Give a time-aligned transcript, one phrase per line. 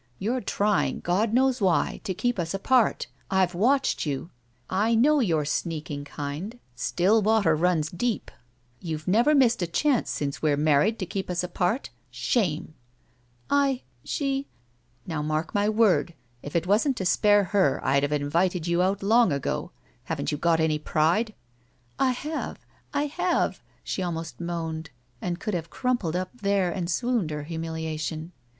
[0.17, 3.05] You're trying, God knows why, to keep us apart.
[3.29, 4.31] I've watdied you.
[4.67, 6.53] I know your sneaking kind.
[6.53, 8.31] 47 SHE WALKS IN BEAUTY Still water runs deep.
[8.79, 11.91] YouVe never missed a chance since we're married to keep us apart.
[12.09, 12.73] Shame!"
[13.67, 14.47] "I— She—"
[15.05, 19.03] "Now mark my word, if it wasn't to spare her I'd have invited you out
[19.03, 19.69] long ago.
[20.05, 21.35] Haven't you got any pride?"
[21.99, 22.57] "I have.
[22.91, 24.89] I have," she almost moaned,
[25.21, 28.31] and could have crumpled up there and swooned her humiliation.